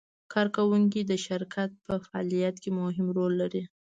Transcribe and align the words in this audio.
کارکوونکي 0.33 1.01
د 1.05 1.11
شرکت 1.25 1.69
په 1.85 1.93
فعالیت 2.05 2.55
کې 2.63 2.69
مهم 2.81 3.07
رول 3.17 3.33
لري. 3.41 3.63